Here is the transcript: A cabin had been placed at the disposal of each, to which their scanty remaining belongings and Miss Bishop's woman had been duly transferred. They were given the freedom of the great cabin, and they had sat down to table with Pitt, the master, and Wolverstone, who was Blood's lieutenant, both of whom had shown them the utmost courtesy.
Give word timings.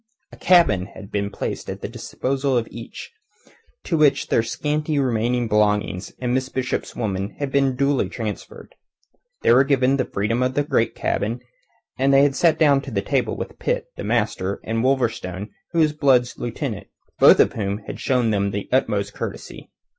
A 0.31 0.35
cabin 0.35 0.87
had 0.95 1.11
been 1.11 1.29
placed 1.29 1.69
at 1.69 1.81
the 1.81 1.87
disposal 1.87 2.57
of 2.57 2.67
each, 2.71 3.11
to 3.83 3.95
which 3.97 4.29
their 4.29 4.41
scanty 4.41 4.97
remaining 4.97 5.47
belongings 5.47 6.11
and 6.19 6.33
Miss 6.33 6.49
Bishop's 6.49 6.95
woman 6.95 7.35
had 7.37 7.51
been 7.51 7.75
duly 7.75 8.09
transferred. 8.09 8.73
They 9.43 9.53
were 9.53 9.63
given 9.63 9.97
the 9.97 10.05
freedom 10.05 10.41
of 10.41 10.55
the 10.55 10.63
great 10.63 10.95
cabin, 10.95 11.41
and 11.99 12.11
they 12.11 12.23
had 12.23 12.35
sat 12.35 12.57
down 12.57 12.81
to 12.81 12.91
table 13.01 13.37
with 13.37 13.59
Pitt, 13.59 13.89
the 13.95 14.03
master, 14.03 14.59
and 14.63 14.83
Wolverstone, 14.83 15.49
who 15.71 15.77
was 15.77 15.93
Blood's 15.93 16.35
lieutenant, 16.35 16.87
both 17.19 17.39
of 17.39 17.53
whom 17.53 17.77
had 17.85 17.99
shown 17.99 18.31
them 18.31 18.49
the 18.49 18.67
utmost 18.71 19.13
courtesy. 19.13 19.69